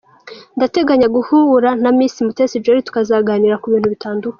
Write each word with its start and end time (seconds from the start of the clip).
Ndateganya 0.57 1.07
guhura 1.15 1.69
na 1.81 1.89
Miss 1.97 2.15
Mutesi 2.25 2.61
Jolly 2.63 2.85
tukazaganira 2.87 3.59
ku 3.61 3.67
bintu 3.73 3.87
bitandukanye. 3.93 4.29